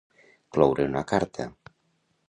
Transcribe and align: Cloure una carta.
Cloure 0.57 0.87
una 0.93 1.05
carta. 1.13 1.49